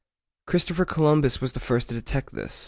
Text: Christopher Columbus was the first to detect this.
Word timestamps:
Christopher 0.47 0.83
Columbus 0.83 1.39
was 1.41 1.51
the 1.51 1.59
first 1.59 1.89
to 1.89 1.93
detect 1.93 2.33
this. 2.33 2.59